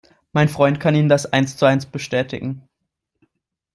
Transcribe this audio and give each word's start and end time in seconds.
Mein 0.33 0.49
Freund 0.49 0.79
kann 0.79 0.95
Ihnen 0.95 1.09
das 1.09 1.27
eins 1.31 1.57
zu 1.57 1.65
eins 1.67 1.85
bestätigen. 1.85 2.67